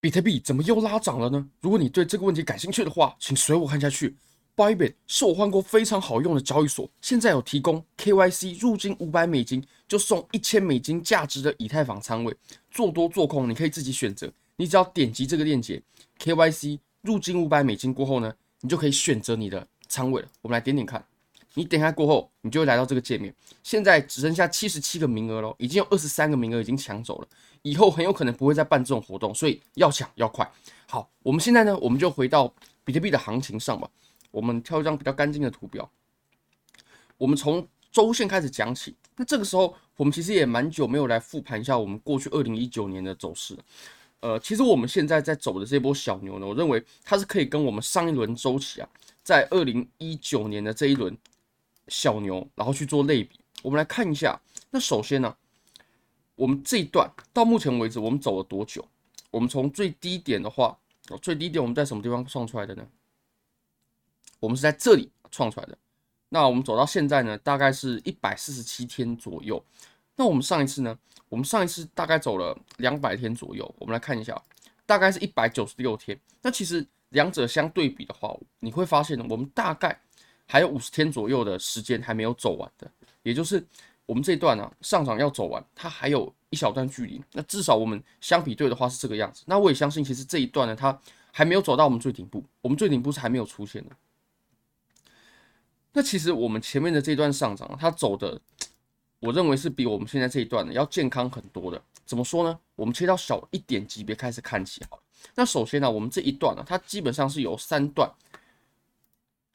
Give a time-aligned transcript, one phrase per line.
[0.00, 1.48] 比特币怎么又拉涨了呢？
[1.60, 4.16] 如果你对这个问题感兴趣的话，请随我看下去。
[4.54, 12.36] Bybit 是我换过非常好用的交易所，现在有提供 KYC 入金五百美金就送一千美金价值的以太坊仓位，
[12.70, 14.30] 做多做空你可以自己选择。
[14.56, 15.80] 你只要点击这个链接
[16.20, 20.28] ，KYC 入金五百美金过后呢，你就可以选择你的仓位了。
[20.42, 21.04] 我们来点点看，
[21.54, 23.32] 你点开过后，你就会来到这个界面。
[23.62, 27.28] 现在只剩下七十七个名额了，已经有二十三个名额已经抢走了，
[27.62, 30.50] 以后很有可能不会再办这种活动，所以要抢要快。
[30.86, 32.52] 好，我们现在呢，我们就回到
[32.84, 33.88] 比特币的行情上吧。
[34.30, 35.90] 我们挑一张比较干净的图表，
[37.16, 38.94] 我们从周线开始讲起。
[39.16, 43.56] 那这个时候，我们其实也蛮久没有来复盘一下我们过去二零一九年的走势。
[44.20, 48.88] 呃，其实我们现在在走的这波小牛呢，我认为它是可以跟我们上一轮周期啊，
[49.22, 51.16] 在二零一九年的这一轮
[51.88, 53.40] 小牛，然后去做类比。
[53.62, 54.40] 我们来看一下。
[54.70, 55.34] 那首先呢，
[56.38, 58.86] 我们这一段到目前为止我们走了多久？
[59.28, 60.78] 我们从最低点的话，
[61.20, 62.86] 最低点我们在什么地方创出来的呢？
[64.38, 65.76] 我们是在这里创出来的，
[66.28, 69.62] 那我们走到现在呢，大概是一百四十七天左右。
[70.14, 70.96] 那我们上一次呢，
[71.28, 73.74] 我们上一次大概走了两百天左右。
[73.76, 74.40] 我们来看一下，
[74.86, 76.16] 大概是一百九十六天。
[76.40, 80.00] 那其实两者相对比的话，你会发现呢，我们大概
[80.46, 82.88] 还有五十天左右的时间还没有走完的，
[83.24, 83.66] 也就是
[84.08, 87.22] 我们这一段呢，上涨要走完，它还有一小段距离。
[87.32, 89.42] 那至少我们相比对的话是这个样子。
[89.44, 90.98] 那我也相信，其实这一段呢，它
[91.30, 93.94] 还没有走到我们最顶部，我们最顶部是还没有出现的。
[95.92, 98.40] 那其实我们前面的这段上涨，它走的，
[99.20, 101.82] 我认为是比我们现在这一段呢要健康很多的。
[102.06, 102.58] 怎么说呢？
[102.76, 105.02] 我们切到小一点级别开始看起好了。
[105.34, 108.10] 那首先呢，我们这一段呢，它基本上是由三段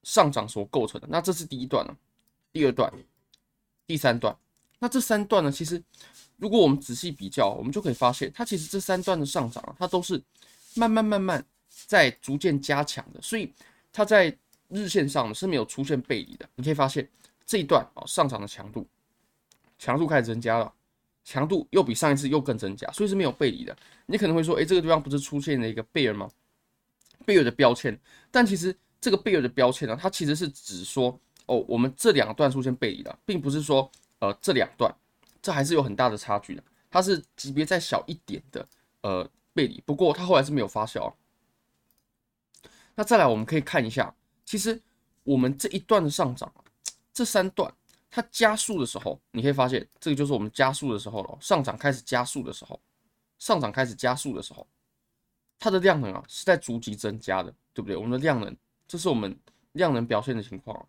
[0.03, 1.07] 上涨所构成的。
[1.09, 1.97] 那这是第一段呢，
[2.51, 2.93] 第二段，
[3.87, 4.37] 第三段。
[4.83, 5.81] 那这三段呢，其实
[6.35, 10.21] 如果我们仔细比较，我们就可以发现，它其实这三段的上涨啊，它都是
[10.75, 13.21] 慢慢慢慢在逐渐加强的。
[13.21, 13.53] 所以
[13.93, 17.09] 它在日线上呢是没有出现背离的，你可以发现
[17.45, 18.85] 这一段哦上涨的强度，
[19.79, 20.69] 强度开始增加了，
[21.23, 23.73] 强度又比上一次又更增加，所以是没有背离的。
[24.05, 26.29] 你可能会说，诶，这个地方不是出现了一个贝尔吗？
[27.25, 27.97] 贝尔的标签，
[28.29, 33.89] 但其实这个贝尔的标签呢，它其实是指说，哦，我们这两段出现背离了，并不是说，
[34.23, 34.89] 呃，这两段
[35.41, 38.65] 这还是有很大的差距的，它是级别再小一点的，
[39.01, 39.83] 呃，背离。
[39.85, 41.13] 不过它后来是没有发酵啊。
[42.95, 44.15] 那再来，我们可以看一下。
[44.45, 44.81] 其实
[45.25, 46.49] 我们这一段的上涨，
[47.13, 47.69] 这三段
[48.09, 51.37] 它加速的时候，你可以发现这个就是我们加速的时候了。
[51.41, 52.79] 上涨开始加速的时候，
[53.39, 54.65] 上涨开始加速的时候，
[55.59, 57.97] 它的量能啊是在逐级增加的，对不对？
[57.97, 58.55] 我们的量能，
[58.87, 59.37] 这是我们
[59.73, 60.87] 量能表现的情况，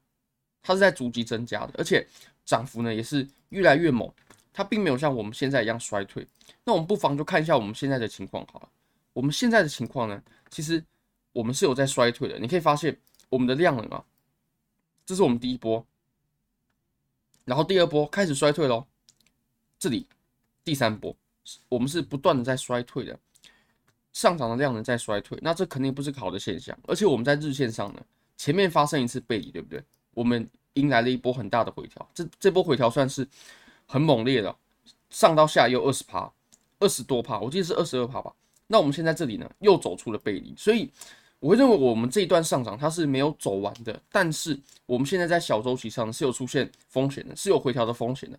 [0.62, 2.06] 它是在逐级增加的，而且
[2.44, 4.10] 涨幅呢也是越来越猛，
[4.52, 6.26] 它并没有像我们现在一样衰退。
[6.64, 8.68] 那我们不妨就看一下我们现在的情况好了。
[9.12, 10.84] 我们现在的情况呢，其实
[11.32, 12.98] 我们是有在衰退的，你可以发现。
[13.30, 14.04] 我们的量能啊，
[15.04, 15.84] 这是我们第一波，
[17.44, 18.86] 然后第二波开始衰退喽。
[19.76, 20.06] 这里
[20.62, 21.16] 第三波，
[21.68, 23.18] 我们是不断的在衰退的，
[24.12, 26.78] 上涨的量能在衰退，那这肯定不是个好的现象。
[26.86, 28.06] 而且我们在日线上呢，
[28.36, 29.82] 前面发生一次背离，对不对？
[30.12, 33.26] 我们迎来了一波很大的回调，这这波回调算是
[33.86, 34.54] 很猛烈的，
[35.10, 36.32] 上到下又二十趴，
[36.78, 38.32] 二十多趴，我记得是二十二趴吧。
[38.66, 40.90] 那我们现在这里呢，又走出了背离，所以。
[41.40, 48.38] 我会认为我们这一段上涨它是没有走完的，但是我们现在在小周期上是有出现风险的，是有回调的风险的。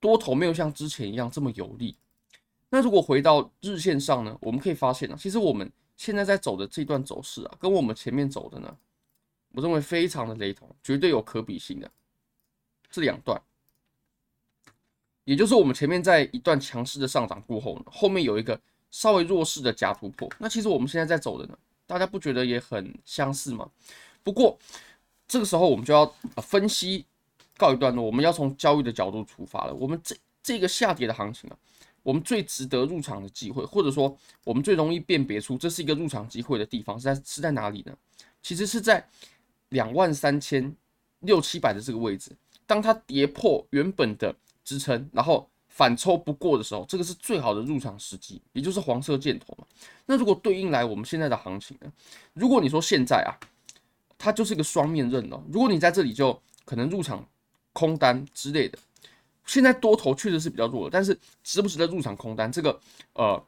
[0.00, 1.94] 多头没有像之前一样这么有力。
[2.70, 8.74] 那如果回到日线上呢，我们可以发现呢，其实我们现在在走的这段走势啊，跟我们前面走的呢，
[9.52, 11.90] 我认为非常的雷同，绝对有可比性的。
[12.90, 13.40] 这两段，
[15.24, 18.60] 也就是我们前面在一段强势的上涨过后呢，后面有一个。
[18.92, 21.56] 稍微弱势的假突破，那其实我们现在在走的呢，
[21.86, 23.70] 大家不觉得也很相似吗？
[24.24, 24.58] 不过
[25.28, 26.04] 这个时候我们就要
[26.42, 27.06] 分析
[27.56, 29.72] 告一段落，我们要从交易的角度出发了。
[29.72, 31.56] 我们这这个下跌的行情啊，
[32.02, 37.96] 我们最值得入场的机会，或者说我们最容易辨别出这是一个入场机会的地方是在是在哪里呢？
[38.42, 39.08] 其实是在
[39.70, 40.76] 两万三千
[41.20, 42.30] 六七百的这个位置，
[42.66, 45.48] 当它跌破原本的支撑，然后。
[45.72, 49.64] 反抽不过的时候，这个是最好的入场时机，也就是黄色箭头嘛。
[50.04, 51.90] 那如果对应来我们现在的行情呢？
[52.34, 53.32] 如果你说现在啊，
[54.18, 55.40] 它就是一个双面刃哦。
[55.50, 57.26] 如果你在这里就可能入场
[57.72, 58.76] 空单之类的，
[59.46, 62.50] 现在多头确实是比较弱的，但是值不值得入场空单？
[62.50, 62.78] 这个
[63.14, 63.42] 呃，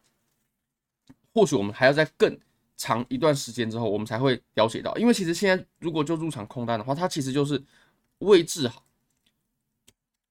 [1.34, 2.38] 或许我们还要再更
[2.82, 4.96] 长一段时间之后，我们才会了解到。
[4.96, 7.62] 因为其实现在如果就入场空单的话，它其实就是
[8.18, 8.84] 位置好，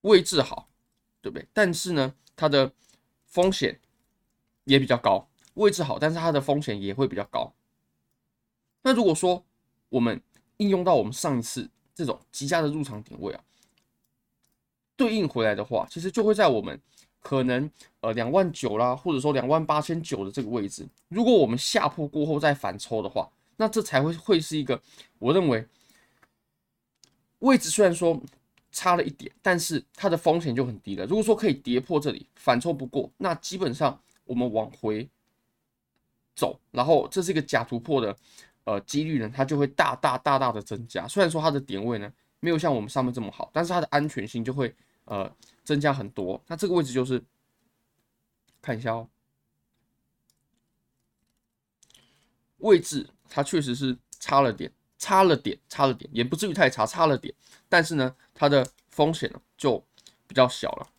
[0.02, 0.68] 位置好。
[1.22, 1.46] 对不对？
[1.52, 2.72] 但是呢，它的
[3.26, 3.78] 风险
[4.64, 7.54] 也比较高，位置好，但是它的风险也会比较高。
[8.82, 9.44] 那如果说
[9.88, 10.20] 我们
[10.56, 13.44] 应用到我们上一次这种极佳的入场点位啊，
[14.96, 16.82] 对应回来的话，其实就会在我们
[17.22, 17.70] 可能
[18.00, 24.78] 呃两万九啦，或者说两万八千九的这个位置，如果我们下破过后再反抽的话，那这才会会是一个
[25.18, 25.66] 我认为
[27.38, 28.20] 位置虽然说
[28.70, 31.06] 差了一点，但是它的风险就很低了。
[31.06, 35.08] 如果说可以跌破这里反抽不过，那基本上我们往回
[36.34, 38.14] 走，然后这是一个假突破的。
[38.64, 41.08] 呃，几率呢，它就会大大大大的增加。
[41.08, 42.08] 虽然说它的点位呢
[42.38, 44.72] 没有像我们上面这么好，但是它的安全性就会
[45.04, 45.28] 呃
[45.64, 46.42] 增加很多。
[46.46, 47.22] 那这个位置就是
[48.60, 49.08] 看一下哦，
[52.58, 57.34] 位置它确实是差了点，差了点，差了点，也不至于太差，差了点。
[57.68, 59.84] 但是呢，它的风险呢就
[60.26, 60.90] 比较小了。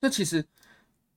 [0.00, 0.46] 那其实。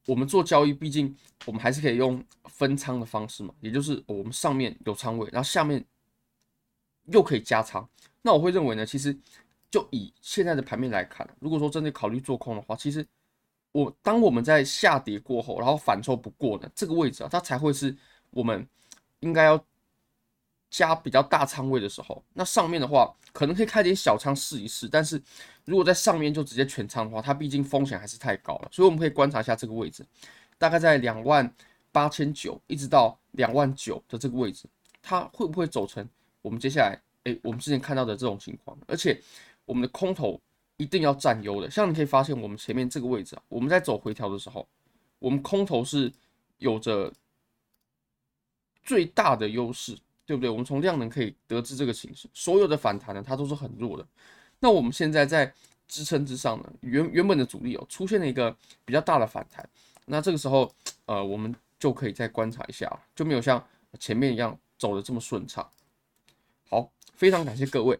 [0.05, 5.85] 我们做交易，毕竟我们还是可以用分仓的方式嘛，也就是我们上面有仓位，然后下面
[7.05, 7.87] 又可以加仓。
[8.23, 9.15] 那我会认为呢，其实
[9.71, 13.05] 就以现在的盘面来看，如果说真的考虑做空的话，其实
[13.71, 17.95] 我当我们在下跌过后，然后反抽不过的这个位置啊，它才会是
[18.31, 18.67] 我们
[19.19, 19.63] 应该要
[20.69, 22.23] 加比较大仓位的时候。
[22.33, 25.21] 那上面的话，可能可以开点小仓试一试，但是。
[25.65, 30.03] 如果在上面就直接全仓的话，它毕竟风险还是太高了，所以我们可以观察一下这个位置，
[30.57, 31.53] 大概在两万
[31.91, 34.67] 八千九一直到两万九的这个位置，
[34.99, 36.09] 它会不会走成
[36.41, 38.75] 我们接下来诶、我们之前看到的这种情况？
[38.87, 39.21] 而且
[39.69, 40.41] 我们的空头
[40.77, 44.67] 一定要占优的，像你可以发现我们前面这个位置啊，我们在走回调的时候，
[45.19, 46.11] 我们空头是
[46.57, 47.13] 有着
[48.83, 49.95] 最大的优势，
[50.25, 50.49] 对不对？
[50.49, 54.03] 我们从量能可以得知这个形势，所有的反弹呢，它都是很弱的。
[54.59, 55.53] 那我们现在在
[55.87, 58.49] 支撑之上呢，原原本的阻力哦，出现了一个
[58.85, 59.69] 比较大的反弹，
[60.07, 60.73] 那这个时候
[61.05, 63.63] 呃，我们就可以再观察一下，就没有像
[63.99, 65.69] 前面一样走的这么顺畅。
[66.67, 67.99] 好，非常感谢各位，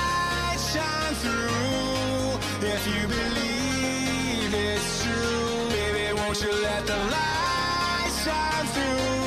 [2.83, 5.69] if you believe it's true.
[5.69, 9.20] Baby, won't you let the light shine through?